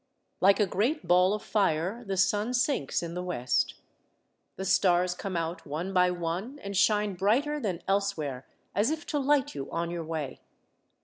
[0.39, 3.75] Like a great ball of fire the sun sinks in the west.
[4.55, 9.19] The stars come out one by one and shine brighter than elsewhere as if to
[9.19, 10.41] light you on your way.